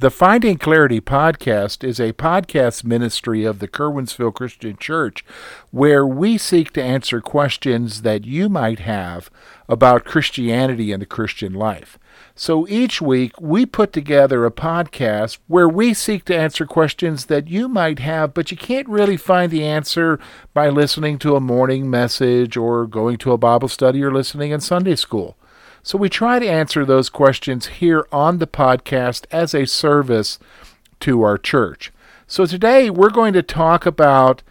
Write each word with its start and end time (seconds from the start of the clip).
The 0.00 0.12
Finding 0.12 0.58
Clarity 0.58 1.00
podcast 1.00 1.82
is 1.82 1.98
a 1.98 2.12
podcast 2.12 2.84
ministry 2.84 3.44
of 3.44 3.58
the 3.58 3.66
Curwensville 3.66 4.32
Christian 4.32 4.76
Church 4.76 5.24
where 5.72 6.06
we 6.06 6.38
seek 6.38 6.72
to 6.74 6.82
answer 6.82 7.20
questions 7.20 8.02
that 8.02 8.24
you 8.24 8.48
might 8.48 8.78
have 8.78 9.28
about 9.68 10.04
Christianity 10.04 10.92
and 10.92 11.02
the 11.02 11.06
Christian 11.06 11.52
life. 11.52 11.98
So 12.36 12.64
each 12.68 13.02
week 13.02 13.40
we 13.40 13.66
put 13.66 13.92
together 13.92 14.46
a 14.46 14.52
podcast 14.52 15.38
where 15.48 15.68
we 15.68 15.94
seek 15.94 16.24
to 16.26 16.36
answer 16.36 16.64
questions 16.64 17.26
that 17.26 17.48
you 17.48 17.68
might 17.68 17.98
have, 17.98 18.34
but 18.34 18.52
you 18.52 18.56
can't 18.56 18.88
really 18.88 19.16
find 19.16 19.50
the 19.50 19.64
answer 19.64 20.20
by 20.54 20.68
listening 20.68 21.18
to 21.18 21.34
a 21.34 21.40
morning 21.40 21.90
message 21.90 22.56
or 22.56 22.86
going 22.86 23.16
to 23.16 23.32
a 23.32 23.36
Bible 23.36 23.66
study 23.66 24.00
or 24.04 24.12
listening 24.12 24.52
in 24.52 24.60
Sunday 24.60 24.94
school. 24.94 25.36
So 25.88 25.96
we 25.96 26.10
try 26.10 26.38
to 26.38 26.46
answer 26.46 26.84
those 26.84 27.08
questions 27.08 27.66
here 27.68 28.06
on 28.12 28.40
the 28.40 28.46
podcast 28.46 29.24
as 29.30 29.54
a 29.54 29.66
service 29.66 30.38
to 31.00 31.22
our 31.22 31.38
church. 31.38 31.90
So 32.26 32.44
today 32.44 32.90
we're 32.90 33.08
going 33.08 33.32
to 33.32 33.42
talk 33.42 33.86
about 33.86 34.42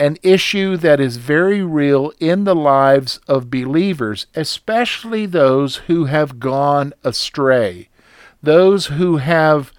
an 0.00 0.16
issue 0.22 0.78
that 0.78 0.98
is 0.98 1.18
very 1.18 1.60
real 1.60 2.10
in 2.20 2.44
the 2.44 2.54
lives 2.54 3.20
of 3.28 3.50
believers, 3.50 4.24
especially 4.34 5.26
those 5.26 5.76
who 5.88 6.06
have 6.06 6.40
gone 6.40 6.94
astray. 7.04 7.90
Those 8.42 8.86
who 8.86 9.18
have, 9.18 9.74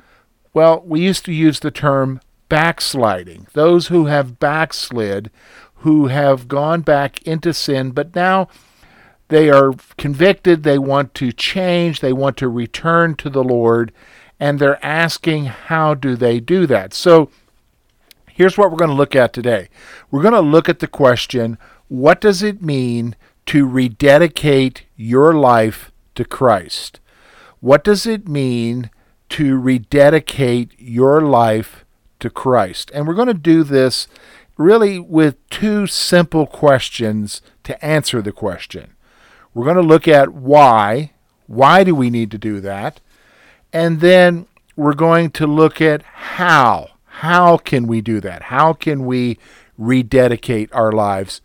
well, 0.53 0.83
we 0.85 1.01
used 1.01 1.25
to 1.25 1.33
use 1.33 1.59
the 1.59 1.71
term 1.71 2.21
backsliding. 2.49 3.47
Those 3.53 3.87
who 3.87 4.05
have 4.05 4.39
backslid, 4.39 5.31
who 5.77 6.05
have 6.05 6.47
gone 6.47 6.81
back 6.81 7.19
into 7.23 7.51
sin, 7.51 7.89
but 7.89 8.13
now 8.13 8.47
they 9.29 9.49
are 9.49 9.73
convicted, 9.97 10.63
they 10.63 10.77
want 10.77 11.13
to 11.15 11.31
change, 11.31 11.99
they 11.99 12.13
want 12.13 12.37
to 12.37 12.47
return 12.47 13.15
to 13.15 13.29
the 13.29 13.43
Lord, 13.43 13.91
and 14.39 14.59
they're 14.59 14.83
asking 14.85 15.45
how 15.45 15.93
do 15.93 16.15
they 16.15 16.39
do 16.39 16.67
that. 16.67 16.93
So 16.93 17.29
here's 18.27 18.57
what 18.57 18.71
we're 18.71 18.77
going 18.77 18.89
to 18.89 18.95
look 18.95 19.15
at 19.15 19.33
today. 19.33 19.69
We're 20.11 20.21
going 20.21 20.33
to 20.33 20.41
look 20.41 20.67
at 20.67 20.79
the 20.79 20.87
question, 20.87 21.57
what 21.87 22.19
does 22.19 22.43
it 22.43 22.61
mean 22.61 23.15
to 23.47 23.67
rededicate 23.67 24.83
your 24.95 25.33
life 25.33 25.91
to 26.15 26.25
Christ? 26.25 26.99
What 27.59 27.83
does 27.83 28.05
it 28.05 28.27
mean 28.27 28.89
to 29.29 29.57
rededicate 29.57 30.73
your 30.77 31.21
life 31.21 31.85
to 32.19 32.29
Christ? 32.29 32.91
And 32.93 33.07
we're 33.07 33.13
going 33.13 33.27
to 33.27 33.33
do 33.33 33.63
this 33.63 34.07
really 34.57 34.99
with 34.99 35.37
two 35.49 35.87
simple 35.87 36.45
questions 36.45 37.41
to 37.63 37.83
answer 37.83 38.21
the 38.21 38.31
question. 38.31 38.93
We're 39.53 39.65
going 39.65 39.75
to 39.77 39.81
look 39.81 40.07
at 40.07 40.33
why. 40.33 41.11
Why 41.47 41.83
do 41.83 41.93
we 41.93 42.09
need 42.09 42.31
to 42.31 42.37
do 42.37 42.59
that? 42.61 42.99
And 43.71 43.99
then 43.99 44.47
we're 44.75 44.93
going 44.93 45.31
to 45.31 45.47
look 45.47 45.81
at 45.81 46.01
how. 46.01 46.89
How 47.05 47.57
can 47.57 47.87
we 47.87 48.01
do 48.01 48.19
that? 48.21 48.43
How 48.43 48.73
can 48.73 49.05
we 49.05 49.37
rededicate 49.77 50.73
our 50.73 50.91
lives 50.91 51.41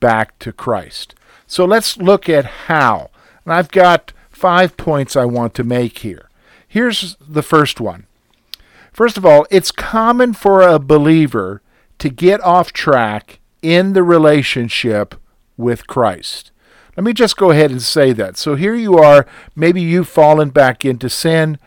back 0.00 0.38
to 0.40 0.52
Christ? 0.52 1.14
So 1.46 1.64
let's 1.64 1.96
look 1.98 2.28
at 2.28 2.44
how. 2.44 3.10
And 3.44 3.52
I've 3.52 3.70
got 3.70 4.12
five 4.30 4.76
points 4.76 5.16
I 5.16 5.26
want 5.26 5.54
to 5.54 5.64
make 5.64 5.98
here. 5.98 6.28
Here's 6.66 7.16
the 7.20 7.42
first 7.42 7.80
one. 7.80 8.06
First 8.92 9.16
of 9.16 9.26
all, 9.26 9.46
it's 9.50 9.70
common 9.72 10.32
for 10.32 10.62
a 10.62 10.78
believer 10.78 11.62
to 11.98 12.08
get 12.08 12.40
off 12.40 12.72
track 12.72 13.40
in 13.62 13.92
the 13.92 14.02
relationship 14.02 15.14
with 15.56 15.86
Christ. 15.86 16.49
Let 17.00 17.04
me 17.06 17.12
just 17.14 17.38
go 17.38 17.50
ahead 17.50 17.70
and 17.70 17.80
say 17.80 18.12
that. 18.12 18.36
So 18.36 18.56
here 18.56 18.74
you 18.74 18.98
are, 18.98 19.24
maybe 19.56 19.80
you've 19.80 20.06
fallen 20.06 20.50
back 20.50 20.84
into 20.84 21.08
sin 21.08 21.58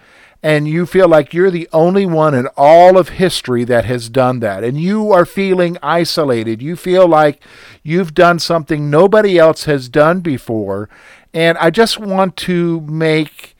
and 0.44 0.68
you 0.68 0.86
feel 0.86 1.08
like 1.08 1.34
you're 1.34 1.50
the 1.50 1.68
only 1.74 2.06
one 2.06 2.36
in 2.36 2.46
all 2.56 3.00
of 3.00 3.10
history 3.10 3.64
that 3.64 3.84
has 3.84 4.10
done 4.10 4.42
that. 4.42 4.64
And 4.64 4.80
you 4.80 5.12
are 5.12 5.26
feeling 5.26 5.80
isolated. 5.82 6.62
You 6.62 6.76
feel 6.76 7.08
like 7.08 7.44
you've 7.82 8.14
done 8.14 8.38
something 8.38 8.92
nobody 8.92 9.40
else 9.40 9.64
has 9.64 9.90
done 9.90 10.20
before. 10.20 10.88
And 11.34 11.58
I 11.58 11.72
just 11.72 11.98
want 11.98 12.38
to 12.38 12.82
make 12.82 13.58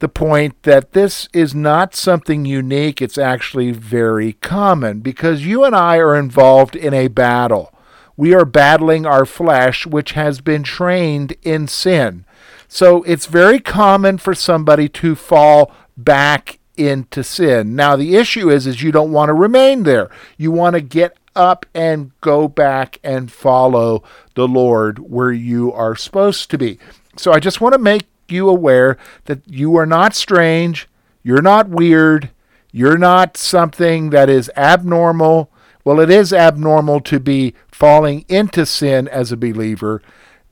the 0.00 0.08
point 0.08 0.64
that 0.64 0.94
this 0.94 1.28
is 1.32 1.54
not 1.54 1.94
something 1.94 2.44
unique, 2.44 3.00
it's 3.00 3.18
actually 3.18 3.70
very 3.70 4.32
common 4.32 4.98
because 4.98 5.46
you 5.46 5.62
and 5.62 5.76
I 5.76 5.98
are 5.98 6.16
involved 6.16 6.74
in 6.74 6.92
a 6.92 7.06
battle 7.06 7.72
we 8.16 8.34
are 8.34 8.44
battling 8.44 9.06
our 9.06 9.26
flesh, 9.26 9.86
which 9.86 10.12
has 10.12 10.40
been 10.40 10.62
trained 10.62 11.34
in 11.42 11.66
sin. 11.66 12.24
So 12.68 13.02
it's 13.04 13.26
very 13.26 13.60
common 13.60 14.18
for 14.18 14.34
somebody 14.34 14.88
to 14.90 15.14
fall 15.14 15.72
back 15.96 16.58
into 16.76 17.22
sin. 17.22 17.76
Now 17.76 17.96
the 17.96 18.16
issue 18.16 18.50
is 18.50 18.66
is 18.66 18.82
you 18.82 18.92
don't 18.92 19.12
want 19.12 19.28
to 19.28 19.34
remain 19.34 19.84
there. 19.84 20.10
You 20.36 20.50
want 20.50 20.74
to 20.74 20.80
get 20.80 21.16
up 21.36 21.66
and 21.74 22.12
go 22.20 22.48
back 22.48 22.98
and 23.02 23.30
follow 23.30 24.02
the 24.34 24.48
Lord 24.48 24.98
where 24.98 25.32
you 25.32 25.72
are 25.72 25.96
supposed 25.96 26.50
to 26.50 26.58
be. 26.58 26.78
So 27.16 27.32
I 27.32 27.40
just 27.40 27.60
want 27.60 27.74
to 27.74 27.78
make 27.78 28.06
you 28.28 28.48
aware 28.48 28.96
that 29.26 29.40
you 29.46 29.76
are 29.76 29.86
not 29.86 30.14
strange, 30.14 30.88
you're 31.22 31.42
not 31.42 31.68
weird, 31.68 32.30
you're 32.72 32.98
not 32.98 33.36
something 33.36 34.10
that 34.10 34.28
is 34.28 34.50
abnormal 34.56 35.50
well, 35.84 36.00
it 36.00 36.08
is 36.08 36.32
abnormal 36.32 37.00
to 37.02 37.20
be 37.20 37.54
falling 37.74 38.24
into 38.28 38.64
sin 38.64 39.08
as 39.08 39.32
a 39.32 39.36
believer, 39.36 40.00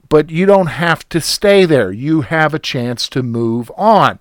but 0.08 0.28
you 0.28 0.44
don't 0.44 0.66
have 0.66 1.08
to 1.08 1.20
stay 1.20 1.64
there. 1.64 1.92
You 1.92 2.22
have 2.22 2.52
a 2.52 2.58
chance 2.58 3.08
to 3.10 3.22
move 3.22 3.70
on. 3.76 4.18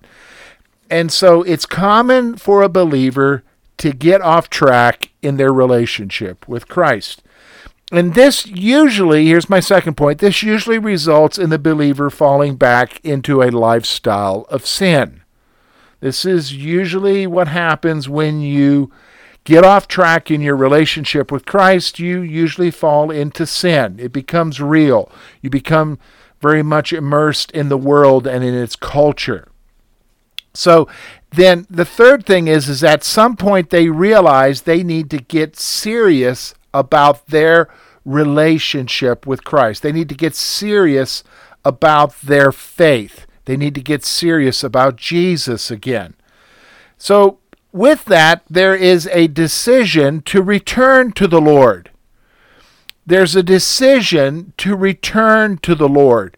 And 0.88 1.12
so 1.12 1.42
it's 1.42 1.66
common 1.66 2.36
for 2.36 2.62
a 2.62 2.68
believer 2.68 3.42
to 3.78 3.90
get 3.92 4.20
off 4.20 4.48
track 4.48 5.10
in 5.20 5.36
their 5.36 5.52
relationship 5.52 6.46
with 6.46 6.68
Christ. 6.68 7.24
And 7.90 8.14
this 8.14 8.46
usually, 8.46 9.26
here's 9.26 9.50
my 9.50 9.58
second 9.58 9.96
point, 9.96 10.20
this 10.20 10.44
usually 10.44 10.78
results 10.78 11.38
in 11.38 11.50
the 11.50 11.58
believer 11.58 12.08
falling 12.08 12.54
back 12.54 13.04
into 13.04 13.42
a 13.42 13.50
lifestyle 13.50 14.46
of 14.48 14.64
sin. 14.64 15.22
This 15.98 16.24
is 16.24 16.54
usually 16.54 17.26
what 17.26 17.48
happens 17.48 18.08
when 18.08 18.40
you 18.40 18.92
get 19.44 19.64
off 19.64 19.88
track 19.88 20.30
in 20.30 20.40
your 20.40 20.56
relationship 20.56 21.32
with 21.32 21.46
Christ, 21.46 21.98
you 21.98 22.20
usually 22.20 22.70
fall 22.70 23.10
into 23.10 23.46
sin. 23.46 23.96
It 23.98 24.12
becomes 24.12 24.60
real. 24.60 25.10
You 25.40 25.50
become 25.50 25.98
very 26.40 26.62
much 26.62 26.92
immersed 26.92 27.50
in 27.52 27.68
the 27.68 27.78
world 27.78 28.26
and 28.26 28.44
in 28.44 28.54
its 28.54 28.76
culture. 28.76 29.48
So 30.54 30.88
then 31.30 31.66
the 31.70 31.84
third 31.84 32.26
thing 32.26 32.46
is 32.46 32.68
is 32.68 32.84
at 32.84 33.04
some 33.04 33.36
point 33.36 33.70
they 33.70 33.88
realize 33.88 34.62
they 34.62 34.82
need 34.82 35.08
to 35.10 35.18
get 35.18 35.56
serious 35.56 36.54
about 36.74 37.26
their 37.28 37.68
relationship 38.04 39.26
with 39.26 39.44
Christ. 39.44 39.82
They 39.82 39.92
need 39.92 40.08
to 40.08 40.14
get 40.14 40.34
serious 40.34 41.24
about 41.64 42.20
their 42.20 42.52
faith. 42.52 43.26
They 43.44 43.56
need 43.56 43.74
to 43.76 43.80
get 43.80 44.04
serious 44.04 44.62
about 44.62 44.96
Jesus 44.96 45.70
again. 45.70 46.14
So 46.98 47.38
with 47.72 48.04
that, 48.06 48.42
there 48.48 48.74
is 48.74 49.06
a 49.08 49.28
decision 49.28 50.22
to 50.22 50.42
return 50.42 51.12
to 51.12 51.26
the 51.26 51.40
Lord. 51.40 51.90
There's 53.04 53.34
a 53.34 53.42
decision 53.42 54.52
to 54.58 54.76
return 54.76 55.58
to 55.58 55.74
the 55.74 55.88
Lord. 55.88 56.36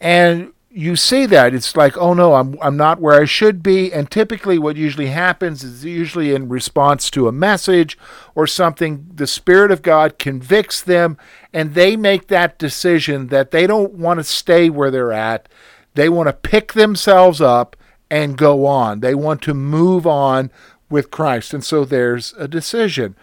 And 0.00 0.52
you 0.76 0.94
see 0.94 1.24
that. 1.24 1.54
It's 1.54 1.74
like, 1.74 1.96
oh 1.96 2.12
no, 2.12 2.34
I'm, 2.34 2.58
I'm 2.60 2.76
not 2.76 3.00
where 3.00 3.18
I 3.18 3.24
should 3.24 3.62
be. 3.62 3.90
And 3.90 4.10
typically, 4.10 4.58
what 4.58 4.76
usually 4.76 5.06
happens 5.06 5.64
is 5.64 5.86
usually 5.86 6.34
in 6.34 6.50
response 6.50 7.10
to 7.12 7.26
a 7.26 7.32
message 7.32 7.96
or 8.34 8.46
something, 8.46 9.06
the 9.12 9.26
Spirit 9.26 9.70
of 9.70 9.80
God 9.80 10.18
convicts 10.18 10.82
them 10.82 11.16
and 11.50 11.72
they 11.72 11.96
make 11.96 12.28
that 12.28 12.58
decision 12.58 13.28
that 13.28 13.52
they 13.52 13.66
don't 13.66 13.94
want 13.94 14.20
to 14.20 14.24
stay 14.24 14.68
where 14.68 14.90
they're 14.90 15.12
at. 15.12 15.48
They 15.94 16.10
want 16.10 16.28
to 16.28 16.34
pick 16.34 16.74
themselves 16.74 17.40
up 17.40 17.74
and 18.10 18.36
go 18.36 18.66
on. 18.66 19.00
They 19.00 19.14
want 19.14 19.42
to 19.42 19.54
move 19.54 20.06
on 20.06 20.50
with 20.88 21.10
Christ. 21.10 21.52
And 21.52 21.64
so 21.64 21.84
there's 21.84 22.32
a 22.34 22.46
decision. 22.46 23.16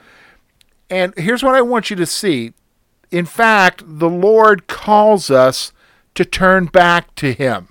And 0.89 1.13
here's 1.17 1.43
what 1.43 1.55
I 1.55 1.61
want 1.61 1.89
you 1.89 1.95
to 1.95 2.05
see. 2.05 2.53
In 3.11 3.25
fact, 3.25 3.83
the 3.85 4.09
Lord 4.09 4.67
calls 4.67 5.29
us 5.31 5.71
to 6.15 6.25
turn 6.25 6.65
back 6.65 7.15
to 7.15 7.33
Him. 7.33 7.69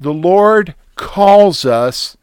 The 0.00 0.12
Lord 0.12 0.74
calls 0.96 1.64
us 1.64 2.16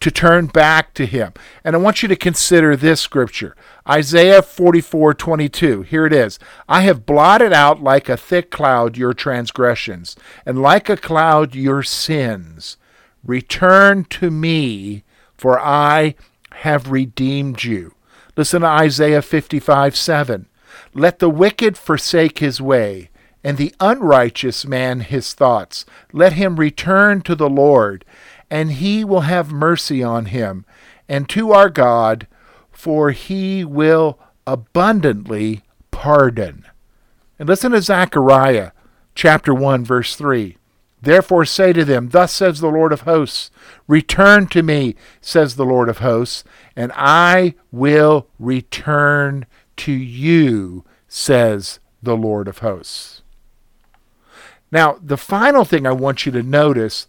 to 0.00 0.10
turn 0.10 0.46
back 0.46 0.94
to 0.94 1.06
him. 1.06 1.32
And 1.64 1.74
I 1.74 1.78
want 1.78 2.02
you 2.02 2.08
to 2.08 2.16
consider 2.16 2.76
this 2.76 3.00
scripture. 3.00 3.56
Isaiah 3.88 4.42
44:22. 4.42 5.82
Here 5.82 6.06
it 6.06 6.12
is. 6.12 6.38
I 6.68 6.82
have 6.82 7.06
blotted 7.06 7.52
out 7.52 7.82
like 7.82 8.08
a 8.08 8.16
thick 8.16 8.50
cloud 8.50 8.96
your 8.96 9.14
transgressions, 9.14 10.14
and 10.44 10.60
like 10.60 10.88
a 10.88 10.96
cloud 10.96 11.54
your 11.54 11.82
sins. 11.82 12.76
Return 13.24 14.04
to 14.04 14.30
me, 14.30 15.04
for 15.36 15.60
I 15.60 16.14
have 16.52 16.90
redeemed 16.90 17.64
you. 17.64 17.94
Listen 18.36 18.62
to 18.62 18.66
Isaiah 18.68 19.22
55:7. 19.22 20.46
Let 20.94 21.18
the 21.18 21.30
wicked 21.30 21.76
forsake 21.76 22.38
his 22.38 22.60
way, 22.60 23.10
and 23.42 23.56
the 23.56 23.74
unrighteous 23.80 24.66
man 24.66 25.00
his 25.00 25.32
thoughts. 25.32 25.84
Let 26.12 26.34
him 26.34 26.56
return 26.56 27.22
to 27.22 27.34
the 27.34 27.50
Lord, 27.50 28.04
and 28.50 28.72
he 28.72 29.04
will 29.04 29.22
have 29.22 29.52
mercy 29.52 30.02
on 30.02 30.26
him, 30.26 30.64
and 31.08 31.28
to 31.30 31.52
our 31.52 31.68
God, 31.68 32.26
for 32.70 33.10
he 33.10 33.64
will 33.64 34.18
abundantly 34.46 35.62
pardon. 35.90 36.64
And 37.38 37.48
listen 37.48 37.72
to 37.72 37.82
Zechariah 37.82 38.70
chapter 39.14 39.54
1, 39.54 39.84
verse 39.84 40.16
3. 40.16 40.56
Therefore 41.06 41.44
say 41.44 41.72
to 41.72 41.84
them, 41.84 42.08
Thus 42.08 42.32
says 42.32 42.58
the 42.58 42.66
Lord 42.66 42.92
of 42.92 43.02
hosts, 43.02 43.52
Return 43.86 44.48
to 44.48 44.60
me, 44.60 44.96
says 45.20 45.54
the 45.54 45.64
Lord 45.64 45.88
of 45.88 45.98
hosts, 45.98 46.42
and 46.74 46.90
I 46.96 47.54
will 47.70 48.26
return 48.40 49.46
to 49.76 49.92
you, 49.92 50.84
says 51.06 51.78
the 52.02 52.16
Lord 52.16 52.48
of 52.48 52.58
hosts. 52.58 53.22
Now, 54.72 54.98
the 55.00 55.16
final 55.16 55.64
thing 55.64 55.86
I 55.86 55.92
want 55.92 56.26
you 56.26 56.32
to 56.32 56.42
notice 56.42 57.06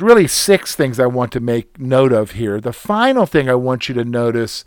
really 0.00 0.26
six 0.26 0.74
things 0.74 0.98
I 0.98 1.06
want 1.06 1.30
to 1.32 1.40
make 1.40 1.78
note 1.78 2.10
of 2.10 2.32
here. 2.32 2.60
The 2.60 2.72
final 2.72 3.26
thing 3.26 3.48
I 3.48 3.54
want 3.54 3.88
you 3.88 3.94
to 3.94 4.04
notice 4.04 4.64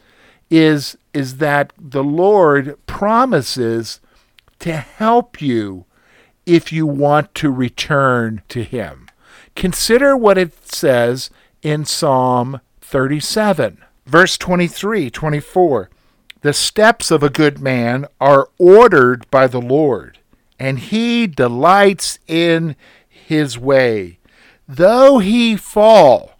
is 0.49 0.97
is 1.13 1.37
that 1.39 1.73
the 1.77 2.03
Lord 2.03 2.77
promises 2.85 3.99
to 4.59 4.77
help 4.77 5.41
you 5.41 5.83
if 6.45 6.71
you 6.71 6.85
want 6.85 7.33
to 7.35 7.51
return 7.51 8.41
to 8.49 8.63
him. 8.63 9.07
Consider 9.55 10.15
what 10.15 10.37
it 10.37 10.53
says 10.73 11.29
in 11.61 11.85
Psalm 11.85 12.61
37, 12.81 13.83
verse 14.05 14.37
23, 14.37 15.09
24. 15.09 15.89
The 16.41 16.53
steps 16.53 17.11
of 17.11 17.21
a 17.21 17.29
good 17.29 17.59
man 17.59 18.07
are 18.19 18.49
ordered 18.57 19.29
by 19.29 19.47
the 19.47 19.61
Lord, 19.61 20.19
and 20.59 20.79
he 20.79 21.27
delights 21.27 22.17
in 22.27 22.75
his 23.07 23.57
way. 23.57 24.17
Though 24.67 25.19
he 25.19 25.55
fall, 25.55 26.31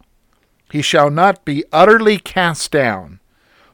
he 0.72 0.82
shall 0.82 1.10
not 1.10 1.44
be 1.44 1.64
utterly 1.72 2.18
cast 2.18 2.72
down, 2.72 3.20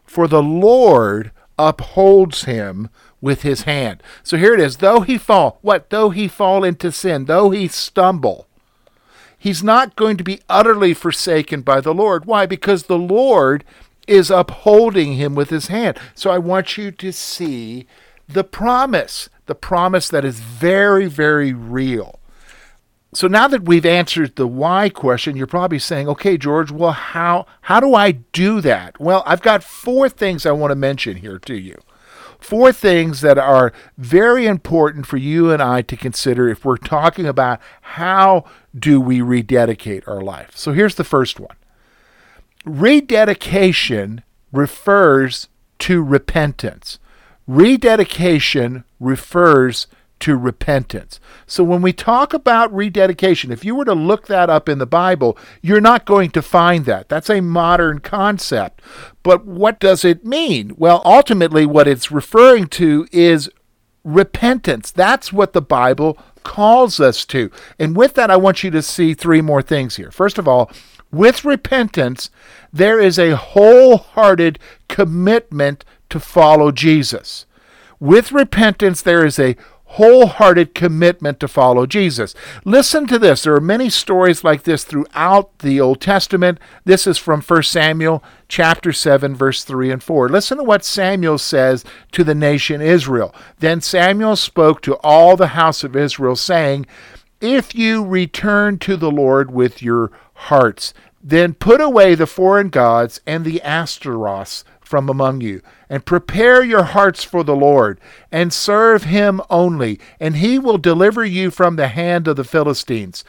for 0.05 0.29
the 0.29 0.43
Lord 0.43 1.31
upholds 1.59 2.45
him 2.45 2.91
with 3.21 3.43
his 3.43 3.63
hand. 3.63 4.03
So 4.23 4.37
here 4.37 4.55
it 4.55 4.61
is. 4.61 4.77
Though 4.77 5.01
he 5.01 5.19
fall, 5.19 5.59
what? 5.63 5.91
Though 5.91 6.11
he 6.11 6.29
fall 6.29 6.65
into 6.65 6.93
sin, 6.93 7.25
though 7.25 7.51
he 7.51 7.69
stumble, 7.69 8.47
he's 9.39 9.63
not 9.63 9.97
going 9.97 10.17
to 10.17 10.25
be 10.25 10.41
utterly 10.49 10.95
forsaken 10.95 11.63
by 11.63 11.81
the 11.81 11.95
Lord. 11.95 12.25
Why? 12.25 12.47
Because 12.47 12.85
the 12.85 12.99
Lord 12.99 13.65
is 14.07 14.31
upholding 14.31 15.15
him 15.15 15.35
with 15.35 15.51
his 15.51 15.67
hand. 15.67 15.99
So 16.15 16.31
I 16.31 16.39
want 16.39 16.79
you 16.79 16.91
to 16.93 17.13
see 17.13 17.87
the 18.29 18.45
promise, 18.45 19.29
the 19.47 19.55
promise 19.55 20.09
that 20.09 20.25
is 20.25 20.41
very, 20.41 21.07
very 21.07 21.53
real. 21.53 22.19
So 23.15 23.27
now 23.27 23.49
that 23.49 23.65
we've 23.65 23.87
answered 23.87 24.37
the 24.37 24.47
why 24.47 24.91
question, 24.91 25.35
you're 25.35 25.47
probably 25.47 25.79
saying, 25.79 26.09
"Okay, 26.09 26.37
George, 26.37 26.71
well 26.71 26.93
how 26.93 27.47
how 27.63 27.81
do 27.81 27.95
I 27.95 28.13
do 28.13 28.61
that?" 28.61 29.01
Well, 29.01 29.23
I've 29.27 29.41
got 29.41 29.65
four 29.65 30.11
things 30.11 30.45
I 30.45 30.53
want 30.53 30.73
to 30.73 30.77
mention 30.77 31.17
here 31.17 31.39
to 31.39 31.55
you. 31.55 31.79
Four 32.39 32.73
things 32.73 33.21
that 33.21 33.37
are 33.37 33.73
very 33.97 34.47
important 34.47 35.07
for 35.07 35.17
you 35.17 35.51
and 35.51 35.63
I 35.63 35.83
to 35.83 35.97
consider 35.97 36.49
if 36.49 36.65
we're 36.65 36.77
talking 36.77 37.27
about 37.27 37.61
how 37.81 38.45
do 38.77 39.01
we 39.01 39.21
rededicate 39.21 40.07
our 40.07 40.21
life. 40.21 40.53
So 40.55 40.73
here's 40.73 40.95
the 40.95 41.05
first 41.05 41.41
one. 41.41 41.57
Rededication 42.65 44.23
refers 44.53 45.49
to 45.81 46.03
repentance. 46.03 46.99
Rededication 47.47 48.85
refers 49.01 49.87
to 50.21 50.37
repentance. 50.37 51.21
So 51.47 51.63
when 51.65 51.83
we 51.83 51.93
talk 51.93 52.35
about 52.35 52.75
rededication, 52.75 53.51
if 53.51 53.65
you 53.65 53.75
were 53.75 53.85
to 53.85 53.95
look 53.95 54.27
that 54.27 54.51
up 54.51 54.69
in 54.69 54.79
the 54.79 54.87
Bible, 54.87 55.39
you're 55.63 55.81
not 55.81 56.05
going 56.05 56.31
to 56.31 56.43
find 56.43 56.85
that. 56.87 57.09
That's 57.09 57.31
a 57.31 57.41
modern 57.41 58.01
concept. 58.01 58.83
But 59.23 59.47
what 59.47 59.81
does 59.81 60.05
it 60.05 60.25
mean? 60.25 60.75
Well, 60.77 61.03
ultimately, 61.05 61.67
what 61.67 61.89
it's 61.89 62.11
referring 62.11 62.69
to 62.69 63.07
is 63.13 63.51
repentance. 64.05 64.91
That's 64.91 65.33
what 65.33 65.53
the 65.53 65.63
Bible 65.63 66.19
calls 66.45 66.99
us 66.99 67.25
to. 67.27 67.51
And 67.79 67.97
with 67.97 68.15
that, 68.15 68.31
I 68.31 68.37
want 68.37 68.65
you 68.65 68.71
to 68.71 68.83
see 68.83 69.15
three 69.15 69.41
more 69.41 69.63
things 69.63 69.97
here. 69.97 70.11
First 70.11 70.39
of 70.39 70.49
all, 70.49 70.71
with 71.11 71.45
repentance, 71.45 72.31
there 72.73 73.01
is 73.01 73.19
a 73.19 73.37
wholehearted 73.37 74.59
commitment 74.89 75.85
to 76.11 76.21
follow 76.21 76.71
Jesus. 76.71 77.47
With 78.01 78.33
repentance, 78.33 79.03
there 79.03 79.27
is 79.27 79.39
a 79.39 79.57
wholehearted 79.93 80.75
commitment 80.75 81.41
to 81.41 81.49
follow 81.49 81.87
Jesus. 81.87 82.35
Listen 82.65 83.07
to 83.07 83.19
this. 83.19 83.43
There 83.43 83.55
are 83.55 83.61
many 83.61 83.89
stories 83.89 84.45
like 84.45 84.65
this 84.65 84.85
throughout 84.85 85.59
the 85.61 85.81
Old 85.81 86.01
Testament. 86.01 86.59
This 86.85 87.07
is 87.07 87.17
from 87.17 87.41
1 87.41 87.63
Samuel 87.63 88.23
chapter 88.49 88.93
7 88.93 89.35
verse 89.35 89.65
3 89.65 89.91
and 89.91 90.03
4. 90.03 90.29
Listen 90.29 90.59
to 90.59 90.65
what 90.65 90.85
Samuel 90.85 91.39
says 91.39 91.85
to 92.13 92.23
the 92.23 92.35
nation 92.35 92.83
Israel. 92.83 93.35
Then 93.61 93.81
Samuel 93.81 94.37
spoke 94.37 94.83
to 94.83 94.95
all 94.97 95.37
the 95.37 95.49
house 95.49 95.83
of 95.83 95.97
Israel 95.97 96.37
saying, 96.37 96.87
"If 97.41 97.75
you 97.75 98.05
return 98.05 98.79
to 98.81 98.97
the 98.97 99.11
Lord 99.11 99.51
with 99.51 99.83
your 99.83 100.11
hearts, 100.35 100.93
then 101.23 101.55
put 101.55 101.81
away 101.81 102.15
the 102.15 102.27
foreign 102.27 102.69
gods 102.69 103.21
and 103.27 103.45
the 103.45 103.61
Ashtaroths 103.63 104.65
from 104.89 105.11
among 105.11 105.43
you, 105.43 105.61
and 105.91 106.07
prepare 106.07 106.65
your 106.65 106.83
hearts 106.83 107.23
for 107.23 107.45
the 107.45 107.55
Lord, 107.55 108.01
and 108.33 108.55
serve 108.55 109.05
him 109.05 109.43
only, 109.51 110.01
and 110.19 110.37
he 110.37 110.59
will 110.59 110.79
deliver 110.79 111.27
you 111.27 111.51
from 111.51 111.77
the 111.77 111.89
hand 111.89 112.27
of 112.27 112.37
the 112.37 112.43
Philistines. 112.45 113.23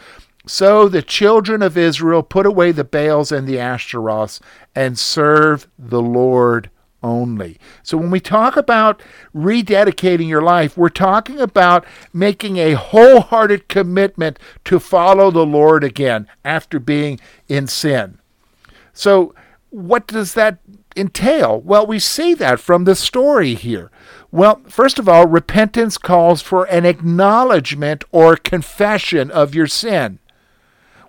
So 0.47 0.88
the 0.88 1.01
children 1.01 1.61
of 1.61 1.77
Israel 1.77 2.23
put 2.23 2.45
away 2.45 2.71
the 2.71 2.85
Baals 2.85 3.33
and 3.33 3.45
the 3.45 3.57
Ashtaroths, 3.57 4.39
and 4.73 4.97
serve 4.97 5.67
the 5.77 6.01
Lord 6.01 6.69
only. 7.04 7.59
So 7.83 7.97
when 7.97 8.09
we 8.09 8.21
talk 8.21 8.56
about 8.56 9.01
rededicating 9.35 10.30
your 10.30 10.42
life, 10.42 10.78
we're 10.78 10.87
talking 10.87 11.42
about 11.42 11.85
making 12.13 12.56
a 12.56 12.73
wholehearted 12.73 13.68
commitment 13.68 14.39
to 14.63 14.80
follow 14.80 15.30
the 15.30 15.45
Lord 15.45 15.83
again 15.83 16.25
after 16.45 16.80
being 16.80 17.19
in 17.49 17.68
sin. 17.68 18.19
So 18.94 19.35
what 19.71 20.07
does 20.07 20.33
that 20.33 20.59
entail? 20.95 21.61
Well, 21.61 21.85
we 21.85 21.99
see 21.99 22.33
that 22.35 22.59
from 22.59 22.83
the 22.83 22.95
story 22.95 23.53
here. 23.53 23.91
Well, 24.31 24.61
first 24.67 24.99
of 24.99 25.09
all, 25.09 25.27
repentance 25.27 25.97
calls 25.97 26.41
for 26.41 26.65
an 26.65 26.85
acknowledgement 26.85 28.03
or 28.11 28.35
confession 28.35 29.31
of 29.31 29.55
your 29.55 29.67
sin 29.67 30.19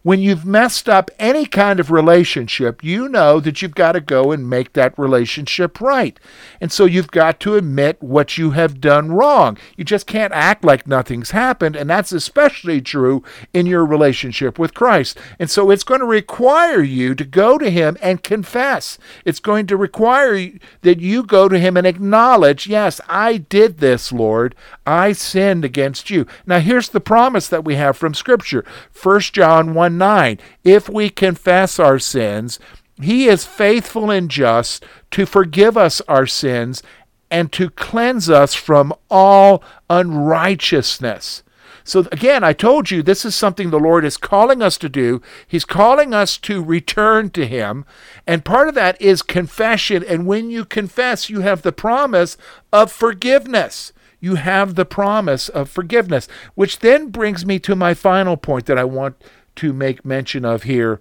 when 0.02 0.20
you've 0.20 0.46
messed 0.46 0.88
up 0.88 1.10
any 1.18 1.44
kind 1.44 1.78
of 1.78 1.90
relationship, 1.90 2.82
you 2.82 3.08
know 3.08 3.40
that 3.40 3.60
you've 3.60 3.74
got 3.74 3.92
to 3.92 4.00
go 4.00 4.32
and 4.32 4.48
make 4.48 4.72
that 4.72 4.98
relationship 4.98 5.80
right. 5.80 6.18
And 6.60 6.72
so 6.72 6.84
you've 6.84 7.10
got 7.10 7.40
to 7.40 7.56
admit 7.56 8.02
what 8.02 8.38
you 8.38 8.52
have 8.52 8.80
done 8.80 9.12
wrong. 9.12 9.58
You 9.76 9.84
just 9.84 10.06
can't 10.06 10.32
act 10.32 10.64
like 10.64 10.86
nothing's 10.86 11.32
happened. 11.32 11.76
And 11.76 11.90
that's 11.90 12.12
especially 12.12 12.80
true 12.80 13.22
in 13.52 13.66
your 13.66 13.84
relationship 13.84 14.58
with 14.58 14.74
Christ. 14.74 15.18
And 15.38 15.50
so 15.50 15.70
it's 15.70 15.84
going 15.84 16.00
to 16.00 16.06
require 16.06 16.82
you 16.82 17.14
to 17.14 17.24
go 17.24 17.58
to 17.58 17.70
Him 17.70 17.96
and 18.00 18.22
confess. 18.22 18.98
It's 19.24 19.40
going 19.40 19.66
to 19.66 19.76
require 19.76 20.50
that 20.82 21.00
you 21.00 21.22
go 21.24 21.48
to 21.48 21.58
Him 21.58 21.76
and 21.76 21.86
acknowledge, 21.86 22.66
yes, 22.66 23.00
I 23.08 23.36
did 23.36 23.78
this, 23.78 24.12
Lord. 24.12 24.54
I 24.86 25.12
sinned 25.12 25.64
against 25.64 26.10
you. 26.10 26.26
Now, 26.46 26.60
here's 26.60 26.88
the 26.88 27.00
promise 27.00 27.48
that 27.48 27.64
we 27.64 27.76
have 27.76 27.96
from 27.96 28.14
Scripture 28.14 28.64
1 29.02 29.20
John 29.20 29.74
1 29.74 29.89
1 29.90 29.98
9. 29.98 30.38
If 30.64 30.88
we 30.88 31.10
confess 31.10 31.78
our 31.78 31.98
sins, 31.98 32.58
he 33.00 33.26
is 33.28 33.44
faithful 33.44 34.10
and 34.10 34.30
just 34.30 34.84
to 35.12 35.26
forgive 35.26 35.76
us 35.76 36.00
our 36.08 36.26
sins 36.26 36.82
and 37.30 37.52
to 37.52 37.70
cleanse 37.70 38.28
us 38.28 38.54
from 38.54 38.92
all 39.10 39.62
unrighteousness. 39.88 41.42
So, 41.82 42.00
again, 42.12 42.44
I 42.44 42.52
told 42.52 42.90
you 42.90 43.02
this 43.02 43.24
is 43.24 43.34
something 43.34 43.70
the 43.70 43.78
Lord 43.78 44.04
is 44.04 44.16
calling 44.16 44.62
us 44.62 44.76
to 44.78 44.88
do. 44.88 45.22
He's 45.46 45.64
calling 45.64 46.12
us 46.12 46.36
to 46.38 46.62
return 46.62 47.30
to 47.30 47.46
Him. 47.46 47.84
And 48.26 48.44
part 48.44 48.68
of 48.68 48.74
that 48.74 49.00
is 49.00 49.22
confession. 49.22 50.04
And 50.06 50.26
when 50.26 50.50
you 50.50 50.64
confess, 50.64 51.30
you 51.30 51.40
have 51.40 51.62
the 51.62 51.72
promise 51.72 52.36
of 52.72 52.92
forgiveness. 52.92 53.92
You 54.20 54.34
have 54.34 54.74
the 54.74 54.84
promise 54.84 55.48
of 55.48 55.70
forgiveness, 55.70 56.28
which 56.54 56.80
then 56.80 57.08
brings 57.08 57.46
me 57.46 57.58
to 57.60 57.74
my 57.74 57.94
final 57.94 58.36
point 58.36 58.66
that 58.66 58.78
I 58.78 58.84
want 58.84 59.16
to 59.60 59.72
make 59.72 60.04
mention 60.04 60.44
of 60.44 60.64
here. 60.64 61.00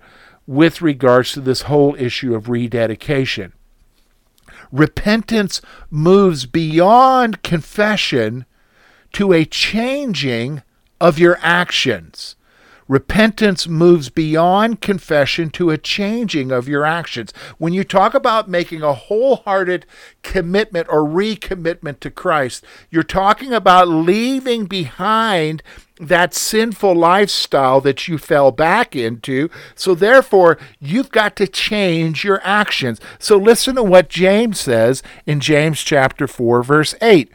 with 0.49 0.81
regards 0.81 1.31
to 1.31 1.39
this 1.41 1.61
whole 1.61 1.95
issue 1.99 2.33
of 2.33 2.49
rededication. 2.49 3.53
Repentance 4.71 5.61
moves 5.91 6.47
beyond 6.47 7.43
confession 7.43 8.45
to 9.13 9.31
a 9.31 9.45
changing 9.45 10.63
of 10.99 11.19
your 11.19 11.37
actions. 11.43 12.35
Repentance 12.87 13.67
moves 13.67 14.09
beyond 14.09 14.81
confession 14.81 15.51
to 15.51 15.69
a 15.69 15.77
changing 15.77 16.51
of 16.51 16.67
your 16.67 16.83
actions. 16.83 17.31
When 17.59 17.71
you 17.71 17.83
talk 17.83 18.15
about 18.15 18.49
making 18.49 18.81
a 18.81 18.93
wholehearted 18.95 19.85
commitment 20.23 20.87
or 20.89 21.03
recommitment 21.03 21.99
to 21.99 22.09
Christ, 22.09 22.65
you're 22.89 23.03
talking 23.03 23.53
about 23.53 23.87
leaving 23.87 24.65
behind 24.65 25.61
that 25.99 26.33
sinful 26.33 26.95
lifestyle 26.95 27.81
that 27.81 28.07
you 28.07 28.17
fell 28.17 28.51
back 28.51 28.95
into. 28.95 29.49
So, 29.75 29.93
therefore, 29.93 30.57
you've 30.79 31.11
got 31.11 31.35
to 31.37 31.47
change 31.47 32.23
your 32.23 32.39
actions. 32.43 32.99
So, 33.19 33.37
listen 33.37 33.75
to 33.75 33.83
what 33.83 34.09
James 34.09 34.59
says 34.59 35.03
in 35.25 35.39
James 35.39 35.81
chapter 35.81 36.27
4, 36.27 36.63
verse 36.63 36.95
8. 37.01 37.31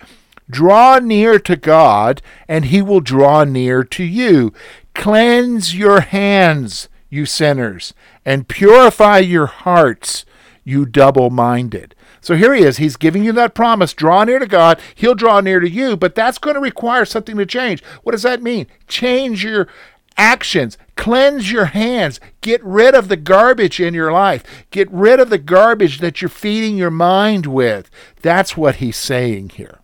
Draw 0.50 0.98
near 1.00 1.38
to 1.38 1.56
God, 1.56 2.20
and 2.48 2.66
he 2.66 2.82
will 2.82 3.00
draw 3.00 3.44
near 3.44 3.84
to 3.84 4.04
you. 4.04 4.52
Cleanse 4.94 5.74
your 5.74 6.00
hands, 6.00 6.88
you 7.10 7.26
sinners, 7.26 7.94
and 8.24 8.48
purify 8.48 9.18
your 9.18 9.46
hearts, 9.46 10.24
you 10.62 10.86
double 10.86 11.30
minded. 11.30 11.93
So 12.24 12.36
here 12.36 12.54
he 12.54 12.62
is. 12.62 12.78
He's 12.78 12.96
giving 12.96 13.22
you 13.22 13.32
that 13.32 13.54
promise 13.54 13.92
draw 13.92 14.24
near 14.24 14.38
to 14.38 14.46
God, 14.46 14.80
he'll 14.94 15.14
draw 15.14 15.40
near 15.40 15.60
to 15.60 15.68
you, 15.68 15.94
but 15.94 16.14
that's 16.14 16.38
going 16.38 16.54
to 16.54 16.60
require 16.60 17.04
something 17.04 17.36
to 17.36 17.44
change. 17.44 17.84
What 18.02 18.12
does 18.12 18.22
that 18.22 18.42
mean? 18.42 18.66
Change 18.88 19.44
your 19.44 19.68
actions. 20.16 20.78
Cleanse 20.96 21.52
your 21.52 21.66
hands. 21.66 22.20
Get 22.40 22.64
rid 22.64 22.94
of 22.94 23.08
the 23.08 23.18
garbage 23.18 23.78
in 23.78 23.92
your 23.92 24.10
life. 24.10 24.64
Get 24.70 24.90
rid 24.90 25.20
of 25.20 25.28
the 25.28 25.36
garbage 25.36 25.98
that 25.98 26.22
you're 26.22 26.30
feeding 26.30 26.78
your 26.78 26.90
mind 26.90 27.44
with. 27.44 27.90
That's 28.22 28.56
what 28.56 28.76
he's 28.76 28.96
saying 28.96 29.50
here. 29.50 29.80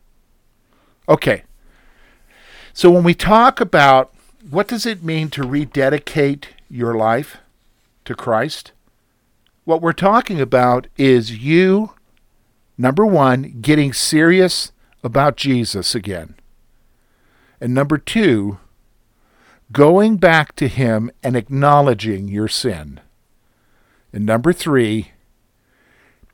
Okay. 1.11 1.42
So 2.73 2.90
when 2.90 3.04
we 3.04 3.12
talk 3.12 3.61
about 3.61 4.14
what 4.49 4.66
does 4.66 4.87
it 4.87 5.02
mean 5.02 5.28
to 5.30 5.42
rededicate 5.42 6.49
your 6.70 6.94
life 6.94 7.37
to 8.06 8.14
Christ? 8.14 8.73
What 9.64 9.82
we're 9.82 9.92
talking 9.92 10.40
about 10.40 10.87
is 10.97 11.44
you, 11.44 11.90
number 12.80 13.04
one, 13.04 13.58
getting 13.60 13.92
serious 13.92 14.72
about 15.04 15.37
Jesus 15.37 15.94
again. 15.94 16.34
And 17.60 17.75
number 17.75 17.99
two, 17.99 18.58
going 19.70 20.16
back 20.16 20.56
to 20.56 20.66
Him 20.66 21.10
and 21.22 21.37
acknowledging 21.37 22.28
your 22.28 22.49
sin. 22.49 23.00
And 24.12 24.25
number 24.25 24.52
three, 24.52 25.12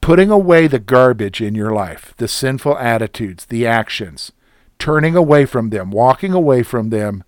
putting 0.00 0.31
away 0.31 0.67
the 0.69 0.79
garbage 0.79 1.41
in 1.41 1.55
your 1.55 1.73
life, 1.73 2.15
the 2.17 2.29
sinful 2.29 2.79
attitudes, 2.79 3.47
the 3.47 3.67
actions, 3.67 4.31
turning 4.79 5.17
away 5.17 5.47
from 5.47 5.71
them, 5.71 5.91
walking 5.91 6.33
away 6.33 6.62
from 6.62 6.91
them, 6.91 7.25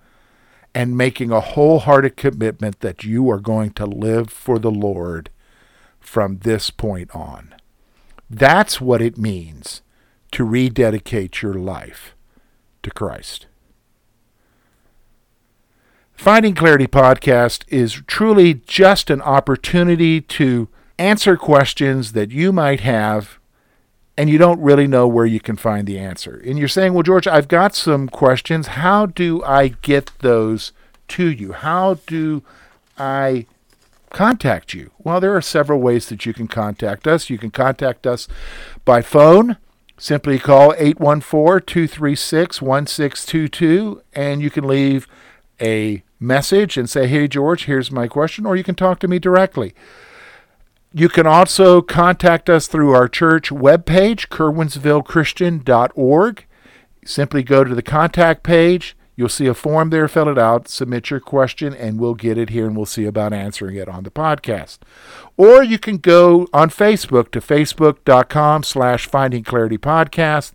and 0.75 0.97
making 0.97 1.33
a 1.33 1.41
wholehearted 1.41 2.17
commitment 2.17 2.81
that 2.81 3.03
you 3.03 3.29
are 3.31 3.41
going 3.41 3.71
to 3.71 3.85
live 3.85 4.31
for 4.31 4.59
the 4.61 4.71
Lord 4.71 5.31
from 5.99 6.39
this 6.39 6.71
point 6.71 7.11
on. 7.15 7.55
That's 8.31 8.81
what 8.81 9.01
it 9.01 9.17
means 9.17 9.83
to 10.33 10.45
rededicate 10.45 11.43
your 11.43 11.55
life 11.55 12.15
to 12.83 12.91
Christ. 12.91 13.47
Finding 16.15 16.55
Clarity 16.55 16.87
podcast 16.87 17.65
is 17.69 18.03
truly 18.07 18.55
just 18.67 19.09
an 19.09 19.23
opportunity 19.23 20.21
to 20.21 20.69
answer 20.99 21.37
questions 21.37 22.13
that 22.13 22.31
you 22.33 22.53
might 22.53 22.81
have 22.81 23.39
and 24.19 24.29
you 24.29 24.37
don't 24.37 24.61
really 24.61 24.89
know 24.89 25.07
where 25.07 25.27
you 25.27 25.39
can 25.39 25.55
find 25.55 25.87
the 25.87 25.97
answer. 25.97 26.43
And 26.45 26.59
you're 26.59 26.67
saying, 26.67 26.93
well, 26.93 27.05
George, 27.05 27.29
I've 27.29 27.47
got 27.47 27.77
some 27.77 28.09
questions. 28.09 28.67
How 28.67 29.07
do 29.07 29.45
I 29.45 29.69
get 29.69 30.11
those 30.19 30.73
to 31.09 31.31
you? 31.31 31.53
How 31.53 31.95
do 32.09 32.43
I 32.99 33.47
contact 34.11 34.75
you? 34.75 34.91
Well, 34.99 35.21
there 35.21 35.37
are 35.37 35.43
several 35.43 35.81
ways 35.81 36.09
that 36.09 36.27
you 36.27 36.35
can 36.35 36.49
contact 36.49 37.07
us. 37.07 37.31
You 37.31 37.39
can 37.39 37.51
contact 37.51 38.07
us 38.07 38.29
by 38.85 39.03
phone. 39.03 39.57
Simply 39.97 40.39
call 40.39 40.75
814 40.79 41.67
236 41.67 42.63
1622 42.63 44.01
and 44.13 44.41
you 44.41 44.49
can 44.49 44.65
leave 44.65 45.09
a 45.61 46.05
message 46.21 46.77
and 46.77 46.89
say, 46.89 47.09
Hey, 47.09 47.27
George, 47.27 47.65
here's 47.65 47.91
my 47.91 48.07
question, 48.07 48.47
or 48.47 48.55
you 48.57 48.63
can 48.63 48.77
talk 48.77 49.01
to 49.01 49.09
me 49.09 49.19
directly. 49.19 49.75
You 50.93 51.09
can 51.09 51.27
also 51.27 51.83
contact 51.83 52.49
us 52.49 52.69
through 52.69 52.93
our 52.93 53.09
church 53.09 53.51
webpage, 53.51 54.29
curwensvillechristian.org. 54.29 56.45
Simply 57.05 57.43
go 57.43 57.65
to 57.65 57.75
the 57.75 57.83
contact 57.83 58.43
page. 58.43 58.97
You'll 59.19 59.29
see 59.29 59.49
a 59.49 59.55
form 59.55 59.91
there, 59.91 60.07
fill 60.07 60.29
it 60.29 60.39
out, 60.39 60.69
submit 60.69 61.11
your 61.11 61.19
question, 61.19 61.75
and 61.75 61.99
we'll 61.99 62.15
get 62.15 62.39
it 62.39 62.51
here 62.51 62.69
and 62.69 62.77
we'll 62.77 62.87
see 62.87 63.05
about 63.05 63.33
answering 63.33 63.75
it 63.75 63.89
on 63.89 64.05
the 64.05 64.13
podcast. 64.13 64.79
Or 65.37 65.61
you 65.61 65.77
can 65.77 65.97
go 65.97 66.47
on 66.53 66.71
Facebook 66.71 67.33
to 67.33 67.41
facebook.com 67.41 68.63
slash 68.63 69.09
finding 69.09 69.43
clarity 69.43 69.77
podcast. 69.77 70.53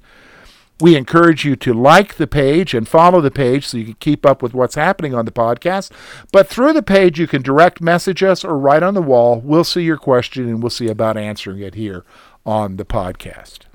We 0.80 0.96
encourage 0.96 1.44
you 1.44 1.58
to 1.58 1.74
like 1.74 2.16
the 2.16 2.26
page 2.26 2.74
and 2.74 2.88
follow 2.88 3.20
the 3.20 3.32
page 3.32 3.68
so 3.68 3.76
you 3.76 3.84
can 3.84 3.94
keep 3.96 4.26
up 4.26 4.42
with 4.42 4.54
what's 4.54 4.76
happening 4.76 5.14
on 5.14 5.26
the 5.26 5.32
podcast. 5.34 5.92
But 6.32 6.48
through 6.48 6.72
the 6.72 6.82
page, 6.82 7.20
you 7.20 7.28
can 7.28 7.42
direct 7.42 7.82
message 7.82 8.24
us 8.24 8.46
or 8.46 8.58
write 8.58 8.82
on 8.82 8.94
the 8.94 9.02
wall. 9.02 9.42
We'll 9.42 9.66
see 9.66 9.84
your 9.84 9.98
question 9.98 10.48
and 10.48 10.64
we'll 10.64 10.70
see 10.70 10.88
about 10.88 11.18
answering 11.18 11.60
it 11.60 11.76
here 11.76 12.06
on 12.46 12.78
the 12.78 12.86
podcast. 12.86 13.66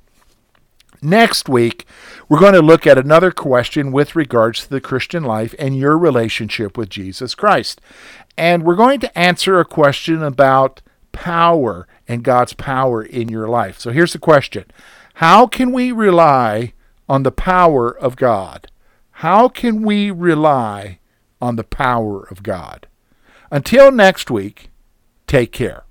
Next 1.00 1.49
week, 1.49 1.87
we're 2.28 2.40
going 2.40 2.55
to 2.55 2.62
look 2.62 2.87
at 2.87 2.99
another 2.99 3.31
question 3.31 3.93
with 3.93 4.17
regards 4.17 4.62
to 4.62 4.71
the 4.71 4.81
Christian 4.81 5.23
life 5.23 5.55
and 5.59 5.76
your 5.76 5.97
relationship 5.97 6.76
with 6.76 6.88
Jesus 6.88 7.35
Christ. 7.35 7.81
And 8.37 8.64
we're 8.64 8.76
going 8.76 9.00
to 9.00 9.19
answer 9.19 9.59
a 9.59 9.64
question 9.64 10.23
about 10.23 10.83
power 11.12 11.87
and 12.07 12.23
God's 12.23 12.52
power 12.52 13.02
in 13.02 13.28
your 13.28 13.49
life. 13.49 13.78
So 13.78 13.90
here's 13.90 14.12
the 14.12 14.19
question 14.19 14.64
How 15.14 15.47
can 15.47 15.73
we 15.73 15.93
rely 15.93 16.73
on 17.09 17.23
the 17.23 17.33
power 17.33 17.90
of 17.90 18.17
God. 18.17 18.71
How 19.12 19.49
can 19.49 19.83
we 19.83 20.11
rely 20.11 20.99
on 21.40 21.57
the 21.57 21.64
power 21.64 22.23
of 22.25 22.43
God? 22.43 22.87
Until 23.50 23.90
next 23.90 24.31
week, 24.31 24.71
take 25.26 25.52
care. 25.52 25.85